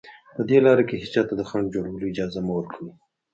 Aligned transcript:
په 0.35 0.41
دې 0.49 0.57
لاره 0.65 0.83
کې 0.87 0.95
هېچا 1.03 1.21
ته 1.27 1.33
د 1.37 1.41
خنډ 1.49 1.65
جوړولو 1.75 2.09
اجازه 2.11 2.39
مه 2.45 2.53
ورکوئ 2.55 2.91